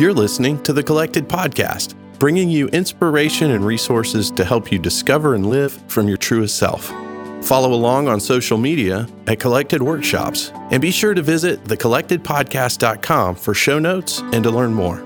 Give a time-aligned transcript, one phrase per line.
[0.00, 5.34] You're listening to the Collected Podcast, bringing you inspiration and resources to help you discover
[5.34, 6.86] and live from your truest self.
[7.44, 13.52] Follow along on social media at Collected Workshops and be sure to visit thecollectedpodcast.com for
[13.52, 15.04] show notes and to learn more.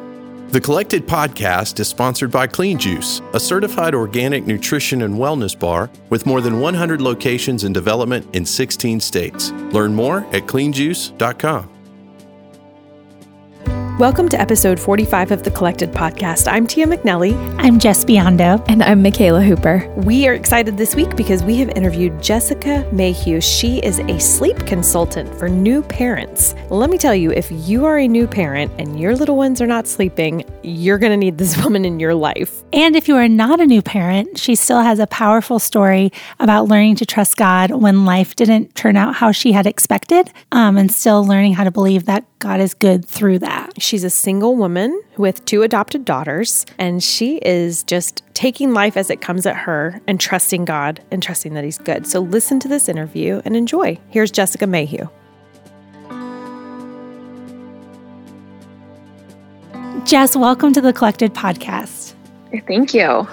[0.51, 5.91] The Collected Podcast is sponsored by Clean Juice, a certified organic nutrition and wellness bar
[6.09, 9.51] with more than 100 locations in development in 16 states.
[9.73, 11.74] Learn more at cleanjuice.com.
[14.01, 16.51] Welcome to episode 45 of the Collected Podcast.
[16.51, 17.37] I'm Tia McNelly.
[17.61, 18.61] I'm Jess Biondo.
[18.69, 19.89] And I'm Mikala Hooper.
[19.99, 23.41] We are excited this week because we have interviewed Jessica Mayhew.
[23.41, 26.57] She is a sleep consultant for new parents.
[26.71, 29.67] Let me tell you, if you are a new parent and your little ones are
[29.69, 32.65] not sleeping, you're going to need this woman in your life.
[32.73, 36.67] And if you are not a new parent, she still has a powerful story about
[36.67, 40.91] learning to trust God when life didn't turn out how she had expected um, and
[40.91, 43.81] still learning how to believe that God is good through that.
[43.81, 49.09] She's a single woman with two adopted daughters, and she is just taking life as
[49.09, 52.07] it comes at her and trusting God and trusting that He's good.
[52.07, 53.99] So listen to this interview and enjoy.
[54.11, 55.09] Here's Jessica Mayhew.
[60.05, 62.13] Jess, welcome to the Collected Podcast.
[62.67, 63.27] Thank you.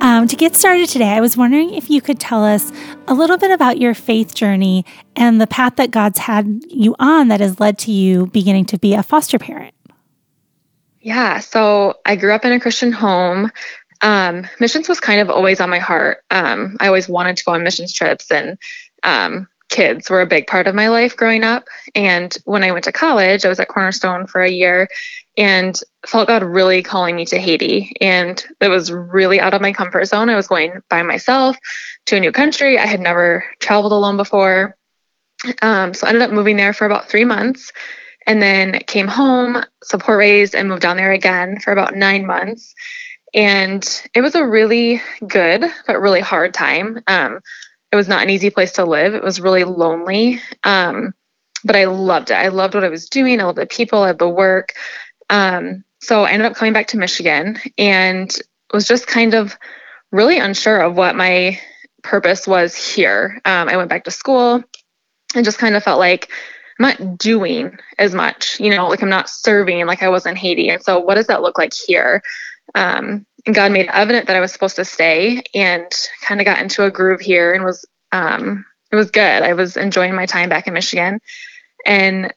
[0.00, 2.70] Um, to get started today, I was wondering if you could tell us
[3.08, 4.84] a little bit about your faith journey
[5.16, 8.78] and the path that God's had you on that has led to you beginning to
[8.78, 9.74] be a foster parent.
[11.00, 13.50] Yeah, so I grew up in a Christian home.
[14.02, 16.22] Um, missions was kind of always on my heart.
[16.30, 18.56] Um, I always wanted to go on missions trips, and
[19.02, 21.64] um, kids were a big part of my life growing up.
[21.94, 24.88] And when I went to college, I was at Cornerstone for a year,
[25.38, 27.92] and felt God really calling me to Haiti.
[28.00, 30.28] And it was really out of my comfort zone.
[30.28, 31.56] I was going by myself
[32.06, 32.76] to a new country.
[32.76, 34.76] I had never traveled alone before.
[35.62, 37.70] Um, so I ended up moving there for about three months
[38.26, 42.74] and then came home, support raised, and moved down there again for about nine months.
[43.32, 47.00] And it was a really good, but really hard time.
[47.06, 47.38] Um,
[47.92, 49.14] it was not an easy place to live.
[49.14, 50.40] It was really lonely.
[50.64, 51.14] Um,
[51.64, 52.34] but I loved it.
[52.34, 53.40] I loved what I was doing.
[53.40, 54.74] I loved the people, I loved the work.
[55.30, 58.36] Um, so I ended up coming back to Michigan and
[58.72, 59.56] was just kind of
[60.12, 61.58] really unsure of what my
[62.02, 63.40] purpose was here.
[63.44, 64.62] Um, I went back to school
[65.34, 66.30] and just kind of felt like
[66.78, 70.36] I'm not doing as much, you know, like I'm not serving like I was in
[70.36, 70.70] Haiti.
[70.70, 72.22] And so what does that look like here?
[72.74, 75.90] Um, and God made evident that I was supposed to stay and
[76.22, 79.42] kind of got into a groove here and was um, it was good.
[79.42, 81.20] I was enjoying my time back in Michigan.
[81.84, 82.32] And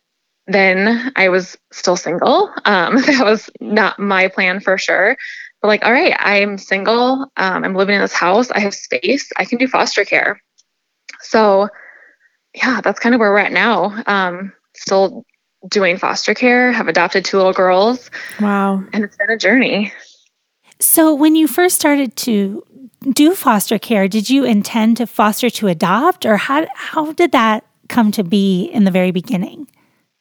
[0.54, 2.52] then I was still single.
[2.66, 5.18] Um, that was not my plan for sure.
[5.62, 7.28] But like, all right, I'm single.
[7.38, 8.50] Um, I'm living in this house.
[8.52, 9.30] I have space.
[9.38, 10.42] I can do foster care.
[11.22, 11.70] So,
[12.56, 14.02] yeah, that's kind of where we're at now.
[14.08, 15.24] Um, still
[15.70, 16.72] doing foster care.
[16.72, 18.10] Have adopted two little girls.
[18.40, 19.94] Wow, and it's been a journey.
[20.80, 22.64] So, when you first started to
[23.14, 27.66] do foster care, did you intend to foster to adopt, or how how did that
[27.88, 29.68] come to be in the very beginning?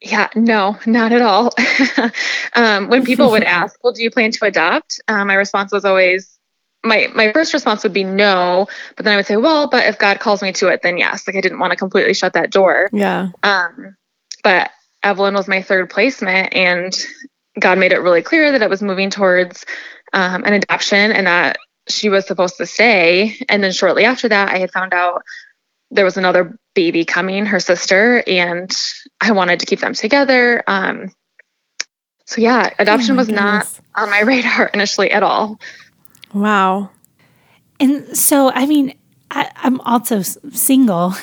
[0.01, 1.53] Yeah, no, not at all.
[2.55, 5.85] um, when people would ask, "Well, do you plan to adopt?" Um, my response was
[5.85, 6.39] always,
[6.83, 8.67] my my first response would be no,
[8.97, 11.27] but then I would say, "Well, but if God calls me to it, then yes."
[11.27, 12.89] Like I didn't want to completely shut that door.
[12.93, 13.29] Yeah.
[13.43, 13.97] Um,
[14.43, 14.71] but
[15.03, 16.97] Evelyn was my third placement, and
[17.59, 19.67] God made it really clear that it was moving towards
[20.15, 21.59] um, an adoption, and that
[21.89, 23.37] she was supposed to stay.
[23.51, 25.23] And then shortly after that, I had found out
[25.91, 28.75] there was another baby coming, her sister, and
[29.21, 30.63] I wanted to keep them together.
[30.67, 31.13] Um,
[32.27, 33.81] so yeah, adoption oh was goodness.
[33.95, 35.61] not on my radar initially at all.
[36.33, 36.91] Wow.
[37.81, 38.95] And so, I mean,
[39.31, 41.15] I, am also single,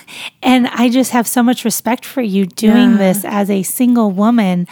[0.42, 2.98] and I just have so much respect for you doing yeah.
[2.98, 4.68] this as a single woman.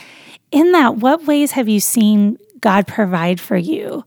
[0.52, 4.04] In that, what ways have you seen God provide for you?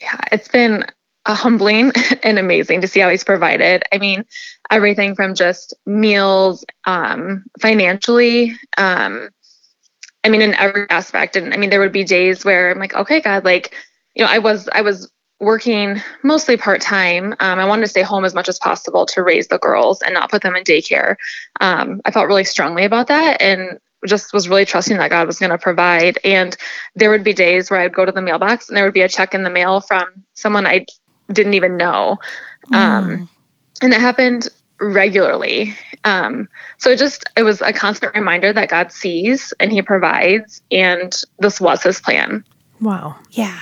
[0.00, 0.84] Yeah, it's been
[1.26, 1.92] humbling
[2.22, 3.82] and amazing to see how he's provided.
[3.92, 4.24] I mean,
[4.70, 9.30] everything from just meals, um, financially, um,
[10.24, 11.36] I mean, in every aspect.
[11.36, 13.74] And I mean, there would be days where I'm like, okay, God, like,
[14.14, 15.10] you know, I was, I was
[15.40, 17.34] working mostly part time.
[17.40, 20.14] Um, I wanted to stay home as much as possible to raise the girls and
[20.14, 21.16] not put them in daycare.
[21.60, 25.38] Um, I felt really strongly about that and just was really trusting that God was
[25.38, 26.18] going to provide.
[26.24, 26.56] And
[26.94, 29.08] there would be days where I'd go to the mailbox and there would be a
[29.08, 30.86] check in the mail from someone I
[31.32, 32.18] didn't even know.
[32.72, 32.74] Mm.
[32.74, 33.28] Um,
[33.82, 34.48] and it happened
[34.80, 35.74] regularly.
[36.04, 36.48] Um,
[36.78, 40.62] so it just, it was a constant reminder that God sees and he provides.
[40.70, 42.44] And this was his plan.
[42.80, 43.16] Wow.
[43.30, 43.60] Yeah.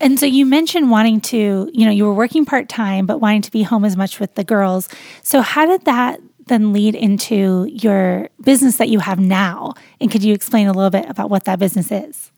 [0.00, 3.42] And so you mentioned wanting to, you know, you were working part time, but wanting
[3.42, 4.88] to be home as much with the girls.
[5.22, 9.74] So how did that then lead into your business that you have now?
[10.00, 12.32] And could you explain a little bit about what that business is?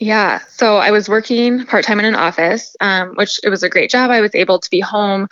[0.00, 0.40] Yeah.
[0.48, 3.90] So I was working part time in an office, um, which it was a great
[3.90, 4.10] job.
[4.10, 5.28] I was able to be home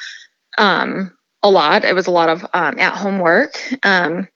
[0.58, 1.10] um,
[1.42, 1.84] a lot.
[1.84, 3.56] It was a lot of um, at home work.
[3.84, 4.28] Um,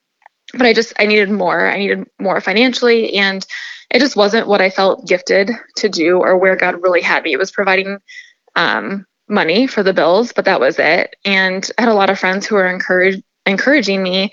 [0.53, 1.69] but I just, I needed more.
[1.69, 3.13] I needed more financially.
[3.15, 3.45] And
[3.89, 7.33] it just wasn't what I felt gifted to do or where God really had me.
[7.33, 7.99] It was providing
[8.55, 11.15] um, money for the bills, but that was it.
[11.25, 14.31] And I had a lot of friends who were encouraged, encouraging me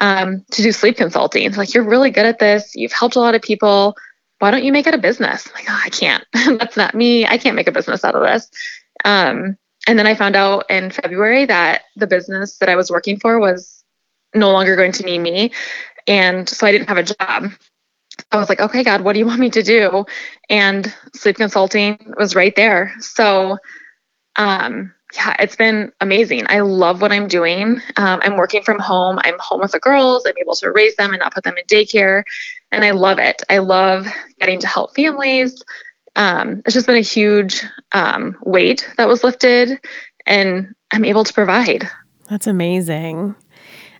[0.00, 1.44] um, to do sleep consulting.
[1.44, 2.74] It's like, you're really good at this.
[2.74, 3.96] You've helped a lot of people.
[4.38, 5.46] Why don't you make it a business?
[5.46, 6.24] I'm like, oh, I can't.
[6.58, 7.26] That's not me.
[7.26, 8.50] I can't make a business out of this.
[9.04, 9.56] Um,
[9.86, 13.38] and then I found out in February that the business that I was working for
[13.38, 13.84] was
[14.34, 15.52] no longer going to need me.
[16.06, 17.52] And so I didn't have a job.
[18.32, 20.04] I was like, okay, God, what do you want me to do?
[20.48, 22.94] And sleep consulting was right there.
[23.00, 23.58] So,
[24.36, 26.44] um, yeah, it's been amazing.
[26.48, 27.80] I love what I'm doing.
[27.96, 29.18] Um, I'm working from home.
[29.22, 30.24] I'm home with the girls.
[30.26, 32.24] I'm able to raise them and not put them in daycare.
[32.72, 33.42] And I love it.
[33.48, 34.06] I love
[34.40, 35.62] getting to help families.
[36.16, 37.62] Um, it's just been a huge
[37.92, 39.80] um, weight that was lifted,
[40.26, 41.88] and I'm able to provide.
[42.28, 43.34] That's amazing.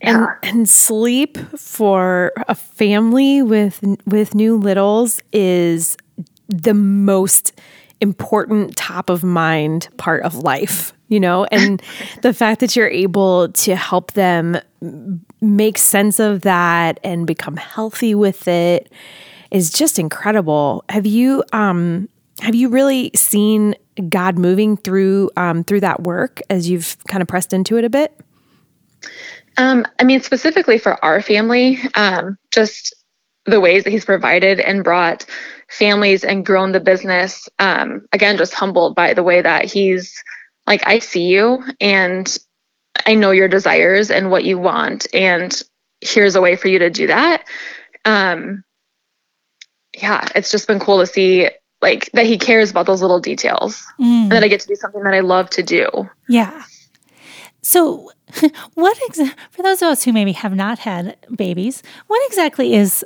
[0.00, 5.96] And, and sleep for a family with with new littles is
[6.48, 7.58] the most
[8.00, 11.82] important top of mind part of life you know and
[12.22, 14.58] the fact that you're able to help them
[15.40, 18.92] make sense of that and become healthy with it
[19.54, 22.08] is just incredible have you um
[22.40, 23.74] have you really seen
[24.10, 27.90] god moving through um through that work as you've kind of pressed into it a
[27.90, 28.20] bit
[29.56, 32.94] um, I mean, specifically for our family, um, just
[33.46, 35.26] the ways that he's provided and brought
[35.68, 37.48] families and grown the business.
[37.58, 40.22] Um, again, just humbled by the way that he's
[40.66, 42.36] like, I see you and
[43.06, 45.62] I know your desires and what you want, and
[46.00, 47.44] here's a way for you to do that.
[48.04, 48.64] Um,
[49.94, 51.48] yeah, it's just been cool to see
[51.82, 54.22] like that he cares about those little details mm.
[54.22, 56.08] and that I get to do something that I love to do.
[56.28, 56.64] Yeah.
[57.62, 58.10] So,
[58.74, 63.04] what exa- for those of us who maybe have not had babies, what exactly is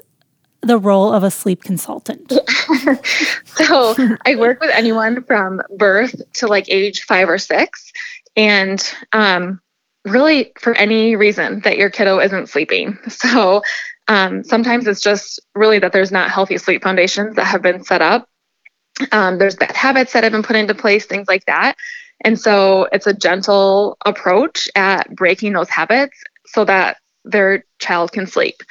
[0.63, 2.33] the role of a sleep consultant?
[3.45, 3.95] so,
[4.25, 7.93] I work with anyone from birth to like age five or six,
[8.37, 8.83] and
[9.13, 9.61] um,
[10.05, 12.99] really for any reason that your kiddo isn't sleeping.
[13.09, 13.63] So,
[14.09, 18.03] um, sometimes it's just really that there's not healthy sleep foundations that have been set
[18.03, 18.29] up.
[19.13, 21.77] Um, there's bad habits that have been put into place, things like that.
[22.23, 28.27] And so it's a gentle approach at breaking those habits so that their child can
[28.27, 28.63] sleep.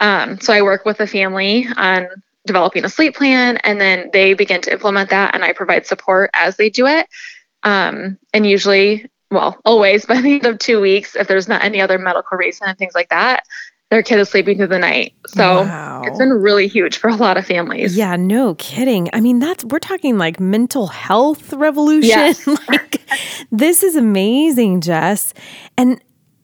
[0.00, 2.08] Um, so I work with the family on
[2.46, 6.30] developing a sleep plan and then they begin to implement that and I provide support
[6.34, 7.06] as they do it.
[7.62, 11.80] Um, and usually, well, always by the end of two weeks, if there's not any
[11.80, 13.44] other medical reason and things like that,
[13.90, 15.14] their kid is sleeping through the night.
[15.26, 16.02] So wow.
[16.04, 17.96] it's been really huge for a lot of families.
[17.96, 19.10] Yeah, no kidding.
[19.12, 22.08] I mean, that's we're talking like mental health revolution.
[22.08, 22.46] Yes.
[22.68, 23.02] like
[23.50, 25.34] this is amazing, Jess.
[25.76, 26.00] And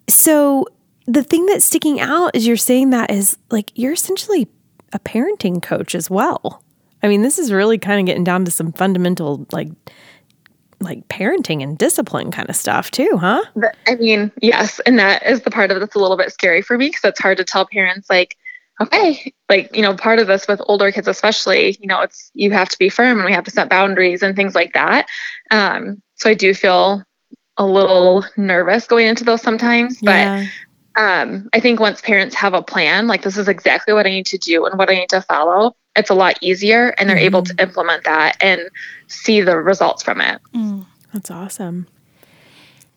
[0.08, 0.66] so
[1.06, 4.48] the thing that's sticking out is you're saying that is like you're essentially
[4.92, 6.64] a parenting coach as well.
[7.02, 9.68] I mean, this is really kind of getting down to some fundamental like
[10.80, 13.42] like parenting and discipline kind of stuff too, huh?
[13.86, 14.80] I mean, yes.
[14.86, 17.04] And that is the part of it that's a little bit scary for me because
[17.04, 18.36] it's hard to tell parents, like,
[18.80, 22.50] okay, like, you know, part of this with older kids, especially, you know, it's you
[22.50, 25.06] have to be firm and we have to set boundaries and things like that.
[25.50, 27.02] Um, so I do feel
[27.56, 30.46] a little nervous going into those sometimes, but yeah.
[30.96, 34.26] Um, I think once parents have a plan, like, this is exactly what I need
[34.26, 37.26] to do and what I need to follow, it's a lot easier and they're mm-hmm.
[37.26, 37.68] able to mm-hmm.
[37.68, 38.62] implement that and
[39.06, 40.40] see the results from it.
[40.54, 41.86] Mm, that's awesome.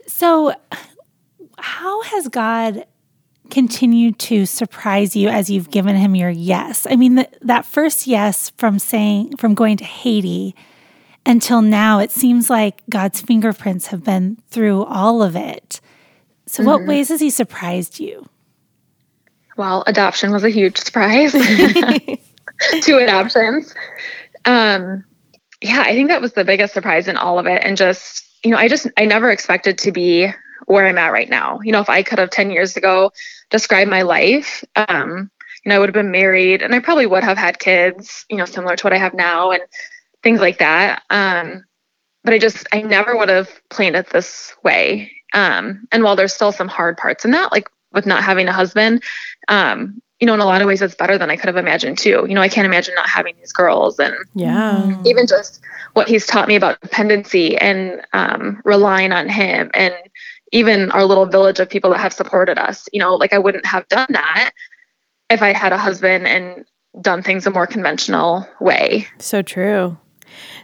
[0.07, 0.53] So,
[1.57, 2.85] how has God
[3.49, 6.87] continued to surprise you as you've given him your yes?
[6.89, 10.55] I mean, that first yes from saying, from going to Haiti
[11.25, 15.81] until now, it seems like God's fingerprints have been through all of it.
[16.49, 16.71] So, mm-hmm.
[16.71, 18.27] what ways has he surprised you?
[19.55, 21.31] Well, adoption was a huge surprise.
[22.81, 23.75] two adoptions.
[24.45, 25.05] Um,
[25.61, 27.61] yeah, I think that was the biggest surprise in all of it.
[27.63, 30.27] And just, you know, I just, I never expected to be
[30.65, 31.59] where I'm at right now.
[31.63, 33.11] You know, if I could have 10 years ago
[33.51, 35.29] described my life, um,
[35.63, 38.37] you know, I would have been married and I probably would have had kids, you
[38.37, 39.61] know, similar to what I have now and
[40.23, 41.03] things like that.
[41.11, 41.63] Um,
[42.23, 45.11] but I just, I never would have planned it this way.
[45.33, 48.53] Um, and while there's still some hard parts in that, like with not having a
[48.53, 49.03] husband,
[49.47, 51.97] um, you know, in a lot of ways, it's better than I could have imagined
[51.97, 52.25] too.
[52.27, 55.61] You know, I can't imagine not having these girls, and yeah, even just
[55.93, 59.93] what he's taught me about dependency and um, relying on him, and
[60.51, 62.89] even our little village of people that have supported us.
[62.91, 64.51] You know, like I wouldn't have done that
[65.29, 66.65] if I had a husband and
[66.99, 69.07] done things a more conventional way.
[69.19, 69.97] So true.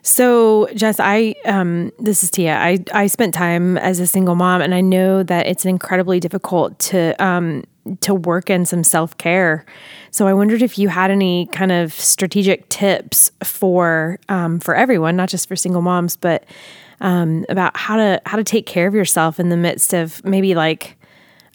[0.01, 2.57] So, Jess, I um, this is Tia.
[2.57, 6.77] I I spent time as a single mom, and I know that it's incredibly difficult
[6.79, 7.63] to um,
[8.01, 9.65] to work in some self care.
[10.11, 15.15] So, I wondered if you had any kind of strategic tips for um, for everyone,
[15.15, 16.43] not just for single moms, but
[17.01, 20.55] um, about how to how to take care of yourself in the midst of maybe
[20.55, 20.97] like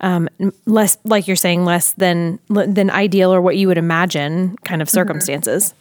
[0.00, 0.28] um,
[0.66, 4.88] less, like you're saying, less than than ideal or what you would imagine kind of
[4.88, 4.94] mm-hmm.
[4.94, 5.64] circumstances.
[5.68, 5.76] Mm-hmm.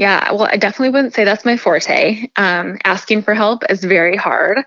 [0.00, 2.26] Yeah, well, I definitely wouldn't say that's my forte.
[2.36, 4.64] Um, asking for help is very hard.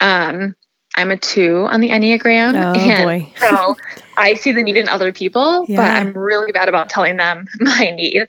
[0.00, 0.54] Um,
[0.94, 2.52] I'm a two on the Enneagram.
[2.54, 3.32] Oh, and boy.
[3.38, 3.78] so
[4.18, 5.76] I see the need in other people, yeah.
[5.78, 8.26] but I'm really bad about telling them my need.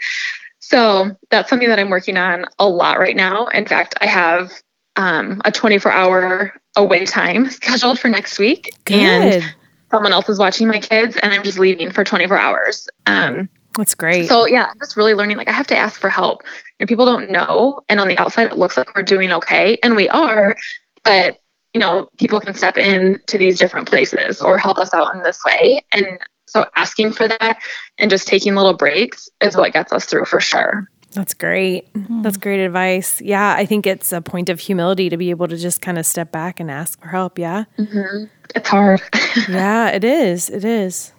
[0.60, 3.48] So that's something that I'm working on a lot right now.
[3.48, 4.54] In fact, I have
[4.96, 8.74] um, a 24 hour away time scheduled for next week.
[8.86, 8.96] Good.
[8.96, 9.56] And
[9.92, 12.88] someone else is watching my kids, and I'm just leaving for 24 hours.
[13.08, 14.28] Um, that's great.
[14.28, 16.42] So yeah, I'm just really learning like I have to ask for help.
[16.80, 17.82] And people don't know.
[17.90, 19.78] And on the outside it looks like we're doing okay.
[19.84, 20.56] And we are,
[21.04, 21.40] but
[21.74, 25.24] you know, people can step in to these different places or help us out in
[25.24, 25.84] this way.
[25.92, 26.06] And
[26.48, 27.60] so asking for that
[27.98, 30.90] and just taking little breaks is what gets us through for sure.
[31.12, 31.92] That's great.
[31.94, 32.22] Mm-hmm.
[32.22, 33.22] That's great advice.
[33.22, 36.06] Yeah, I think it's a point of humility to be able to just kind of
[36.06, 37.40] step back and ask for help.
[37.40, 37.66] Yeah.
[37.78, 38.26] Mm-hmm.
[38.54, 39.02] It's hard.
[39.50, 40.50] yeah, it is.
[40.50, 41.14] It is.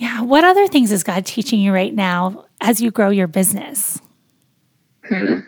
[0.00, 0.22] Yeah.
[0.22, 4.00] What other things is God teaching you right now as you grow your business?
[5.06, 5.40] Hmm.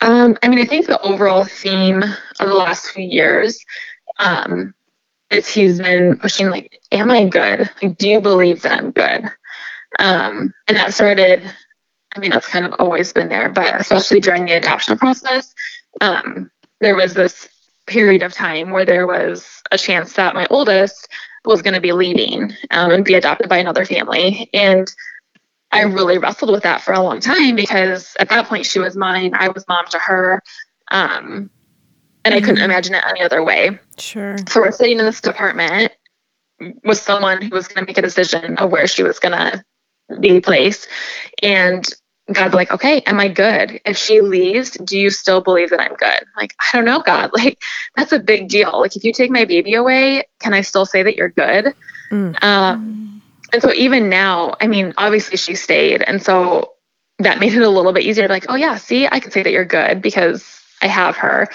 [0.00, 3.64] Um, I mean, I think the overall theme of the last few years
[4.18, 4.74] um,
[5.30, 7.70] is he's been pushing, like, am I good?
[7.80, 9.26] Like, do you believe that I'm good?
[10.00, 11.48] Um, and that started,
[12.16, 15.54] I mean, that's kind of always been there, but especially during the adoption process,
[16.00, 17.48] um, there was this
[17.86, 21.08] period of time where there was a chance that my oldest
[21.44, 24.50] was going to be leaving um, and be adopted by another family.
[24.52, 24.92] And
[25.70, 28.96] I really wrestled with that for a long time because at that point she was
[28.96, 30.42] mine, I was mom to her.
[30.90, 31.50] Um,
[32.24, 32.64] and I couldn't mm-hmm.
[32.64, 33.78] imagine it any other way.
[33.98, 34.36] Sure.
[34.48, 35.92] So we're sitting in this department
[36.84, 39.64] with someone who was going to make a decision of where she was going to
[40.20, 40.88] be placed.
[41.42, 41.84] And
[42.32, 43.80] God's like, okay, am I good?
[43.86, 46.24] If she leaves, do you still believe that I'm good?
[46.36, 47.30] Like, I don't know, God.
[47.38, 47.62] Like,
[47.96, 48.80] that's a big deal.
[48.80, 51.74] Like, if you take my baby away, can I still say that you're good?
[52.10, 52.42] Mm.
[52.42, 56.74] Um, and so even now, I mean, obviously she stayed, and so
[57.18, 58.24] that made it a little bit easier.
[58.24, 61.16] To be like, oh yeah, see, I can say that you're good because I have
[61.16, 61.48] her.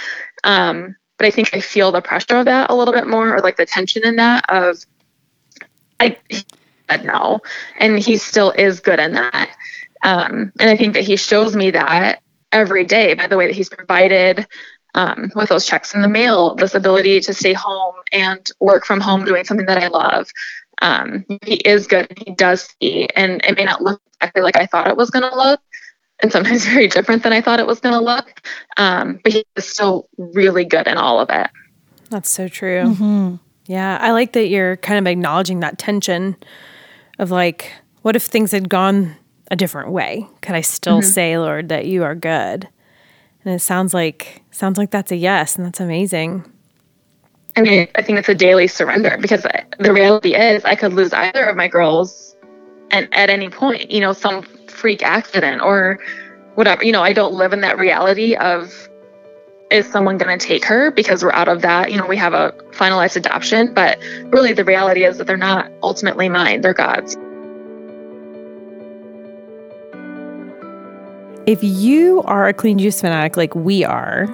[0.43, 3.39] Um, but I think I feel the pressure of that a little bit more, or
[3.39, 4.83] like the tension in that of,
[5.99, 6.17] I
[6.89, 7.41] said no,
[7.77, 9.55] and he still is good in that.
[10.03, 13.55] Um, and I think that he shows me that every day by the way that
[13.55, 14.45] he's provided
[14.95, 18.99] um, with those checks in the mail, this ability to stay home and work from
[18.99, 20.29] home doing something that I love.
[20.81, 22.07] Um, he is good.
[22.17, 25.27] He does see, and it may not look exactly like I thought it was going
[25.27, 25.61] to look,
[26.21, 28.41] and sometimes very different than I thought it was going to look.
[28.77, 31.49] Um, but he is still really good in all of it.
[32.09, 32.83] That's so true.
[32.83, 33.35] Mm-hmm.
[33.65, 36.35] Yeah, I like that you're kind of acknowledging that tension
[37.17, 39.15] of like, what if things had gone
[39.53, 40.27] a different way?
[40.41, 41.09] Could I still mm-hmm.
[41.09, 42.67] say, Lord, that you are good?
[43.45, 46.43] And it sounds like sounds like that's a yes, and that's amazing.
[47.55, 49.45] I mean, I think it's a daily surrender because
[49.77, 52.35] the reality is I could lose either of my girls
[52.89, 55.99] and at any point, you know, some freak accident or
[56.55, 56.83] whatever.
[56.83, 58.89] You know, I don't live in that reality of
[59.69, 61.91] is someone going to take her because we're out of that.
[61.91, 63.99] You know, we have a finalized adoption, but
[64.31, 67.17] really the reality is that they're not ultimately mine, they're God's.
[71.45, 74.27] If you are a clean juice fanatic like we are,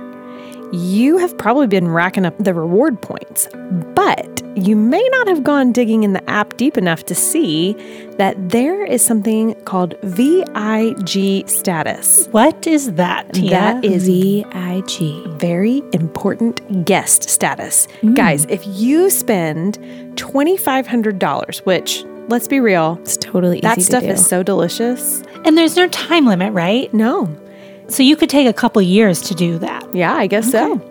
[0.72, 3.48] you have probably been racking up the reward points,
[3.96, 7.74] but you may not have gone digging in the app deep enough to see
[8.18, 12.28] that there is something called VIG status.
[12.28, 13.34] What is that?
[13.34, 13.50] Tia?
[13.50, 17.88] That is VIG, very important guest status.
[18.01, 18.16] Mm.
[18.16, 19.80] Guys, if you spend
[20.16, 25.24] $2,500, which let's be real, it's totally that stuff is so delicious.
[25.45, 26.93] And there's no time limit, right?
[26.93, 27.36] No.
[27.88, 29.93] So you could take a couple years to do that.
[29.95, 30.79] Yeah, I guess okay.
[30.79, 30.86] so.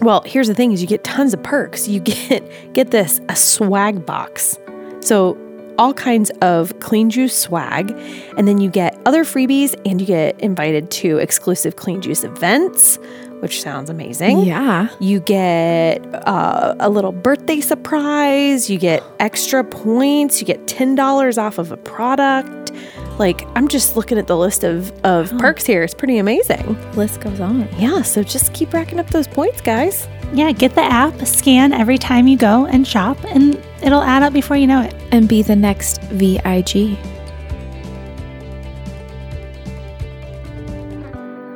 [0.00, 1.86] Well, here's the thing is you get tons of perks.
[1.86, 4.58] You get get this a swag box.
[5.00, 5.38] So
[5.78, 7.90] all kinds of clean juice swag
[8.36, 12.98] and then you get other freebies and you get invited to exclusive clean juice events
[13.42, 14.38] which sounds amazing.
[14.44, 14.88] Yeah.
[15.00, 21.58] You get uh, a little birthday surprise, you get extra points, you get $10 off
[21.58, 22.70] of a product.
[23.18, 25.38] Like, I'm just looking at the list of, of oh.
[25.38, 25.82] perks here.
[25.82, 26.80] It's pretty amazing.
[26.92, 27.68] List goes on.
[27.80, 30.06] Yeah, so just keep racking up those points, guys.
[30.32, 34.32] Yeah, get the app, scan every time you go and shop, and it'll add up
[34.32, 34.94] before you know it.
[35.10, 36.96] And be the next VIG.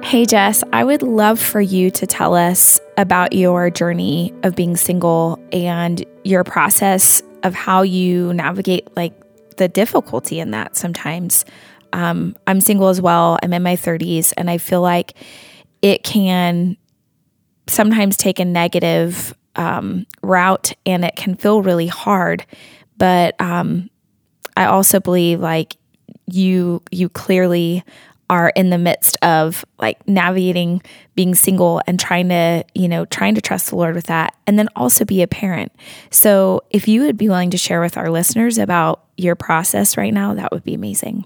[0.07, 4.77] Hey, Jess, I would love for you to tell us about your journey of being
[4.77, 9.13] single and your process of how you navigate like
[9.57, 11.45] the difficulty in that sometimes.
[11.93, 13.37] Um, I'm single as well.
[13.43, 15.15] I'm in my 30s, and I feel like
[15.83, 16.77] it can
[17.67, 22.47] sometimes take a negative um, route and it can feel really hard.
[22.97, 23.91] But um,
[24.57, 25.77] I also believe like
[26.29, 27.85] you you clearly
[28.29, 30.83] are in the midst of like navigating
[31.15, 34.59] being single and trying to, you know, trying to trust the Lord with that and
[34.59, 35.73] then also be a parent.
[36.11, 40.13] So, if you would be willing to share with our listeners about your process right
[40.13, 41.25] now, that would be amazing.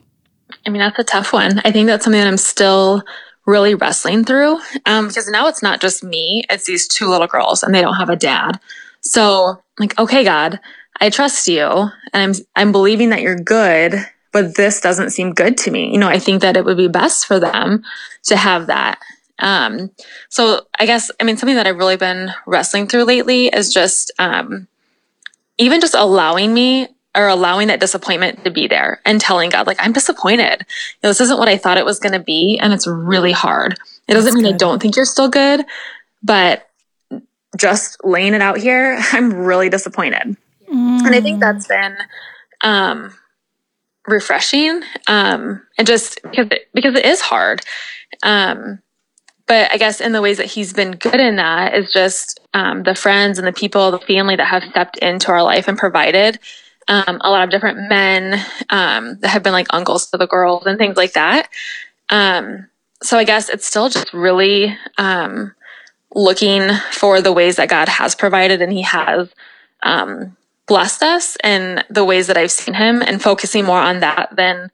[0.66, 1.60] I mean, that's a tough one.
[1.64, 3.02] I think that's something that I'm still
[3.46, 7.62] really wrestling through um, because now it's not just me, it's these two little girls
[7.62, 8.60] and they don't have a dad.
[9.00, 10.60] So, like, okay, God,
[11.00, 13.94] I trust you and I'm I'm believing that you're good
[14.32, 15.92] but this doesn't seem good to me.
[15.92, 17.82] You know, I think that it would be best for them
[18.24, 19.00] to have that.
[19.38, 19.90] Um,
[20.28, 24.12] so I guess, I mean, something that I've really been wrestling through lately is just,
[24.18, 24.68] um,
[25.58, 29.78] even just allowing me or allowing that disappointment to be there and telling God, like,
[29.80, 30.60] I'm disappointed.
[30.60, 32.58] You know, this isn't what I thought it was going to be.
[32.60, 33.78] And it's really hard.
[34.06, 34.54] It doesn't mean good.
[34.54, 35.64] I don't think you're still good,
[36.22, 36.68] but
[37.56, 40.36] just laying it out here, I'm really disappointed.
[40.70, 41.06] Mm.
[41.06, 41.96] And I think that's been,
[42.62, 43.14] um,
[44.10, 47.60] refreshing um, and just because it, because it is hard.
[48.22, 48.80] Um,
[49.46, 52.84] but i guess in the ways that he's been good in that is just um,
[52.84, 56.38] the friends and the people the family that have stepped into our life and provided
[56.88, 60.66] um, a lot of different men um, that have been like uncles to the girls
[60.66, 61.48] and things like that.
[62.08, 62.66] Um,
[63.02, 64.76] so i guess it's still just really
[66.14, 69.28] looking for the ways that god has provided and he has
[69.82, 70.36] um,
[70.70, 74.70] blessed us in the ways that I've seen him and focusing more on that than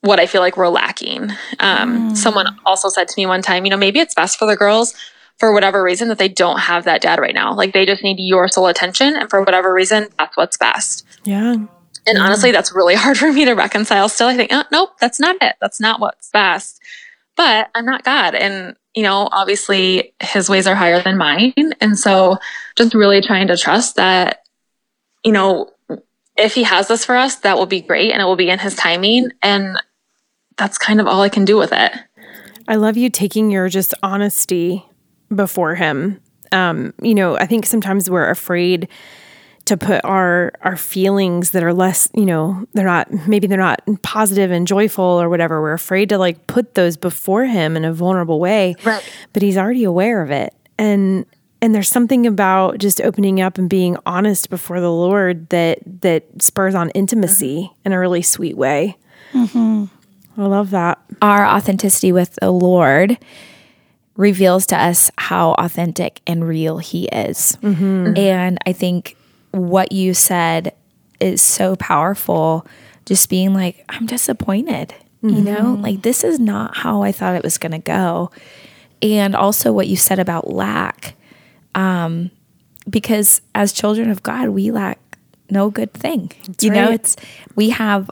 [0.00, 1.32] what I feel like we're lacking.
[1.58, 2.16] Um, mm.
[2.16, 4.94] Someone also said to me one time, you know, maybe it's best for the girls
[5.38, 7.52] for whatever reason that they don't have that dad right now.
[7.52, 9.16] Like they just need your sole attention.
[9.16, 11.04] And for whatever reason, that's what's best.
[11.24, 11.54] Yeah.
[11.54, 11.68] And
[12.06, 12.20] yeah.
[12.20, 14.28] honestly, that's really hard for me to reconcile still.
[14.28, 15.56] I think, oh, nope, that's not it.
[15.60, 16.80] That's not what's best.
[17.36, 18.36] But I'm not God.
[18.36, 21.52] And, you know, obviously his ways are higher than mine.
[21.80, 22.38] And so
[22.76, 24.45] just really trying to trust that
[25.26, 25.72] you know,
[26.36, 28.60] if he has this for us, that will be great and it will be in
[28.60, 29.30] his timing.
[29.42, 29.76] And
[30.56, 31.92] that's kind of all I can do with it.
[32.68, 34.84] I love you taking your just honesty
[35.34, 36.20] before him.
[36.52, 38.88] Um, you know, I think sometimes we're afraid
[39.64, 43.82] to put our our feelings that are less, you know, they're not maybe they're not
[44.02, 45.60] positive and joyful or whatever.
[45.60, 48.76] We're afraid to like put those before him in a vulnerable way.
[48.84, 49.02] Right.
[49.32, 50.54] But he's already aware of it.
[50.78, 51.26] And
[51.62, 56.24] and there's something about just opening up and being honest before the Lord that that
[56.42, 57.80] spurs on intimacy mm-hmm.
[57.84, 58.96] in a really sweet way.
[59.32, 59.84] Mm-hmm.
[60.40, 60.98] I love that.
[61.22, 63.18] Our authenticity with the Lord
[64.16, 67.56] reveals to us how authentic and real He is.
[67.62, 68.16] Mm-hmm.
[68.16, 69.16] And I think
[69.52, 70.74] what you said
[71.20, 72.66] is so powerful.
[73.06, 74.94] Just being like, I'm disappointed.
[75.22, 75.82] You know, mm-hmm.
[75.82, 78.30] like this is not how I thought it was going to go.
[79.02, 81.15] And also what you said about lack
[81.76, 82.30] um,
[82.90, 84.98] because as children of God, we lack
[85.50, 86.32] no good thing.
[86.46, 86.76] That's you right.
[86.76, 87.14] know, it's
[87.54, 88.10] we have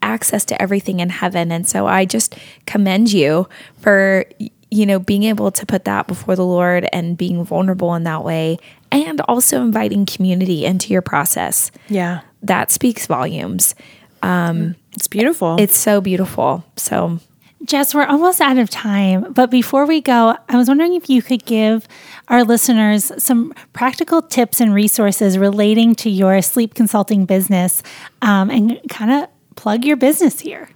[0.00, 2.34] access to everything in heaven, and so I just
[2.66, 3.48] commend you
[3.80, 4.24] for
[4.70, 8.24] you know being able to put that before the Lord and being vulnerable in that
[8.24, 8.58] way,
[8.90, 11.70] and also inviting community into your process.
[11.88, 13.74] Yeah, that speaks volumes.
[14.22, 15.56] Um, it's beautiful.
[15.58, 16.64] It's so beautiful.
[16.76, 17.18] So
[17.64, 21.22] Jess, we're almost out of time, but before we go, I was wondering if you
[21.22, 21.86] could give
[22.28, 27.82] our listeners some practical tips and resources relating to your sleep consulting business
[28.20, 30.70] um, and kind of plug your business here.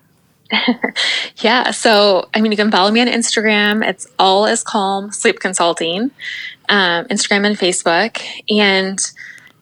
[1.39, 1.73] yeah.
[1.73, 3.85] So, I mean, you can follow me on Instagram.
[3.85, 6.13] It's all is calm sleep consulting,
[6.69, 8.23] um, Instagram and Facebook.
[8.49, 9.01] And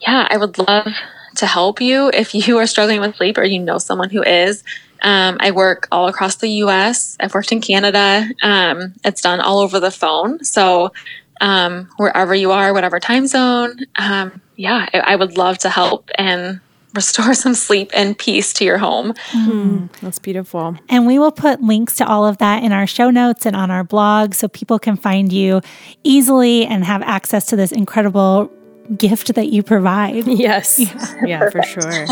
[0.00, 0.92] yeah, I would love
[1.36, 4.62] to help you if you are struggling with sleep or you know someone who is.
[5.02, 7.16] Um, I work all across the US.
[7.20, 8.28] I've worked in Canada.
[8.42, 10.42] Um, it's done all over the phone.
[10.44, 10.92] So,
[11.40, 16.08] um, wherever you are, whatever time zone, um, yeah, I, I, would love to help
[16.16, 16.60] and
[16.94, 19.14] restore some sleep and peace to your home.
[19.32, 20.76] Mm, that's beautiful.
[20.88, 23.70] And we will put links to all of that in our show notes and on
[23.70, 25.60] our blog so people can find you
[26.04, 28.50] easily and have access to this incredible
[28.96, 30.26] gift that you provide.
[30.26, 30.78] Yes.
[30.78, 32.06] Yeah, yeah for sure.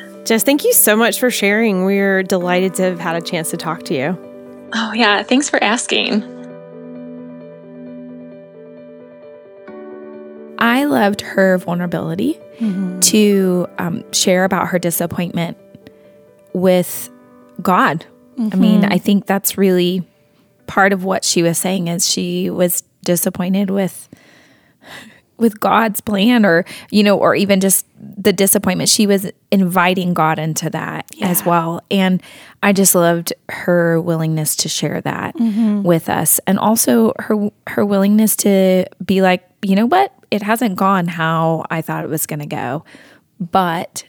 [0.24, 1.84] Jess, thank you so much for sharing.
[1.84, 4.70] We're delighted to have had a chance to talk to you.
[4.72, 5.22] Oh, yeah.
[5.22, 6.22] Thanks for asking.
[10.58, 13.00] I loved her vulnerability mm-hmm.
[13.00, 15.58] to um, share about her disappointment
[16.54, 17.10] with
[17.60, 18.06] God.
[18.38, 18.48] Mm-hmm.
[18.52, 18.92] I mean, mm-hmm.
[18.92, 20.08] I think that's really
[20.66, 24.08] part of what she was saying is she was disappointed with
[25.36, 28.88] with God's plan or you know or even just the disappointment.
[28.88, 31.28] She was inviting God into that yeah.
[31.28, 31.80] as well.
[31.90, 32.22] And
[32.62, 35.82] I just loved her willingness to share that mm-hmm.
[35.82, 36.40] with us.
[36.46, 40.12] And also her her willingness to be like you know what?
[40.30, 42.84] It hasn't gone how I thought it was going to go
[43.40, 44.04] but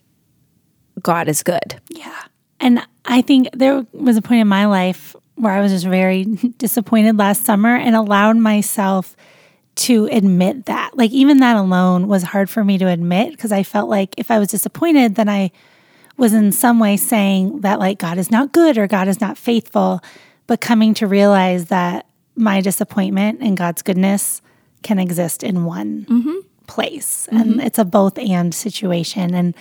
[1.01, 1.81] God is good.
[1.89, 2.21] Yeah.
[2.59, 6.23] And I think there was a point in my life where I was just very
[6.57, 9.15] disappointed last summer and allowed myself
[9.75, 10.97] to admit that.
[10.97, 14.31] Like, even that alone was hard for me to admit because I felt like if
[14.31, 15.51] I was disappointed, then I
[16.17, 19.37] was in some way saying that, like, God is not good or God is not
[19.37, 20.01] faithful.
[20.47, 24.41] But coming to realize that my disappointment and God's goodness
[24.83, 26.39] can exist in one mm-hmm.
[26.67, 27.27] place.
[27.31, 27.41] Mm-hmm.
[27.41, 29.33] And it's a both and situation.
[29.33, 29.55] And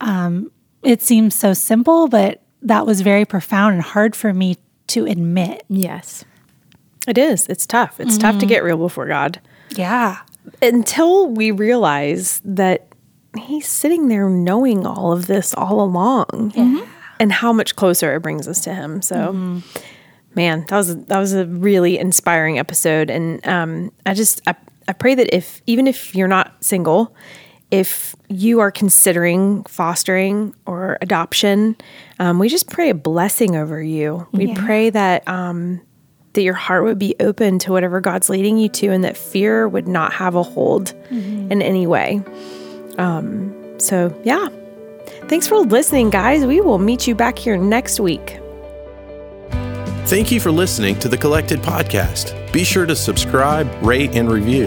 [0.00, 0.50] um,
[0.82, 4.56] it seems so simple, but that was very profound and hard for me
[4.88, 5.64] to admit.
[5.68, 6.24] Yes.
[7.06, 7.46] It is.
[7.48, 8.00] It's tough.
[8.00, 8.18] It's mm-hmm.
[8.18, 8.48] tough to mm-hmm.
[8.48, 9.40] get real before God.
[9.70, 10.20] Yeah.
[10.62, 12.86] Until we realize that
[13.36, 16.88] He's sitting there knowing all of this all along mm-hmm.
[17.18, 19.02] and how much closer it brings us to Him.
[19.02, 19.58] So, mm-hmm.
[20.36, 23.10] man, that was, that was a really inspiring episode.
[23.10, 24.54] And um, I just, I,
[24.86, 27.16] I pray that if, even if you're not single,
[27.70, 31.76] if you are considering fostering or adoption,
[32.20, 34.28] um, we just pray a blessing over you.
[34.30, 34.64] We yeah.
[34.64, 35.80] pray that um,
[36.34, 39.68] that your heart would be open to whatever God's leading you to, and that fear
[39.68, 41.50] would not have a hold mm-hmm.
[41.50, 42.22] in any way.
[42.98, 44.48] Um, so, yeah.
[45.28, 46.44] Thanks for listening, guys.
[46.44, 48.38] We will meet you back here next week.
[50.06, 52.52] Thank you for listening to the Collected Podcast.
[52.52, 54.66] Be sure to subscribe, rate, and review.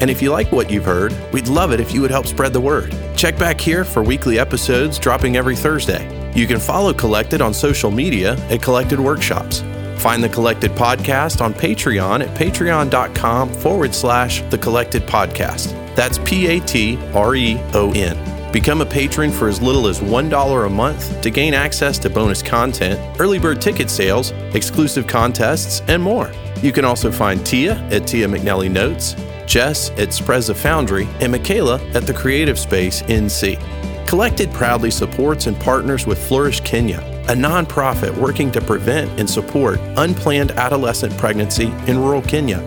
[0.00, 2.54] And if you like what you've heard, we'd love it if you would help spread
[2.54, 2.94] the word.
[3.14, 6.32] Check back here for weekly episodes dropping every Thursday.
[6.34, 9.62] You can follow Collected on social media at Collected Workshops.
[10.00, 15.76] Find the Collected Podcast on Patreon at patreon.com forward slash the Collected Podcast.
[15.94, 18.16] That's P A T R E O N.
[18.50, 22.42] Become a patron for as little as $1 a month to gain access to bonus
[22.42, 26.32] content, early bird ticket sales, exclusive contests, and more.
[26.62, 29.14] You can also find Tia at Tia McNelly Notes,
[29.46, 33.58] Jess at Sprezza Foundry, and Mikala at the Creative Space NC.
[34.08, 39.78] Collected proudly supports and partners with Flourish Kenya, a nonprofit working to prevent and support
[39.96, 42.58] unplanned adolescent pregnancy in rural Kenya.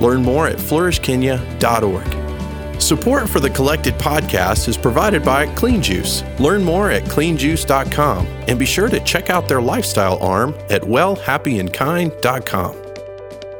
[0.00, 2.80] Learn more at flourishkenya.org.
[2.80, 6.22] Support for the Collected podcast is provided by Clean Juice.
[6.38, 12.74] Learn more at cleanjuice.com and be sure to check out their lifestyle arm at wellhappyandkind.com.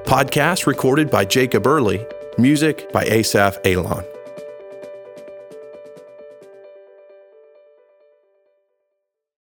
[0.04, 2.06] Podcast recorded by Jacob Early
[2.38, 4.04] Music by Asaf Alon.